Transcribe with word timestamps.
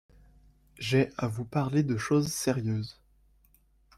J’ai 0.79 1.11
à 1.19 1.27
vous 1.27 1.45
parler 1.45 1.83
de 1.83 1.95
choses 1.95 2.29
sérieuses. 2.33 2.97